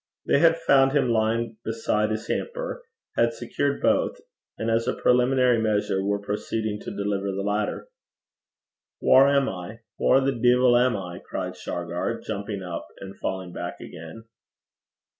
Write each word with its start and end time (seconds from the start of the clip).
They 0.25 0.39
had 0.39 0.57
found 0.57 0.93
him 0.93 1.09
lying 1.11 1.57
beside 1.63 2.09
his 2.09 2.25
hamper, 2.27 2.81
had 3.15 3.33
secured 3.33 3.83
both, 3.83 4.19
and 4.57 4.71
as 4.71 4.87
a 4.87 4.95
preliminary 4.95 5.59
measure 5.61 6.03
were 6.03 6.17
proceeding 6.17 6.79
to 6.79 6.97
deliver 6.97 7.31
the 7.31 7.43
latter. 7.43 7.87
'Whaur 8.99 9.27
am 9.27 9.47
I? 9.47 9.81
whaur 9.99 10.19
the 10.21 10.31
deevil 10.31 10.75
am 10.75 10.97
I?' 10.97 11.19
cried 11.23 11.55
Shargar, 11.55 12.19
jumping 12.19 12.63
up 12.63 12.87
and 12.99 13.15
falling 13.19 13.53
back 13.53 13.79
again. 13.79 14.23